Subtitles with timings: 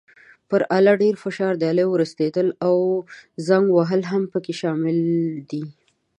[0.49, 2.75] پر آله ډېر فشار، د آلې ورستېدل او
[3.47, 4.97] زنګ وهل هم پکې شامل
[5.49, 5.63] دي.